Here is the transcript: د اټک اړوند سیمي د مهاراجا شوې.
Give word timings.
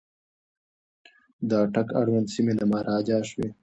د 1.49 1.51
اټک 1.65 1.87
اړوند 1.99 2.27
سیمي 2.33 2.53
د 2.57 2.61
مهاراجا 2.71 3.19
شوې. 3.29 3.47